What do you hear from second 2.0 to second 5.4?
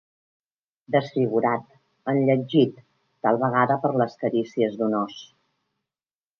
enlletgit, tal vegada per les carícies d'un ós.